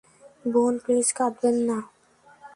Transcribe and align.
বোন, 0.45 0.73
প্লিজ 0.83 1.07
কাঁদবেন 1.17 1.55
না। 1.67 1.77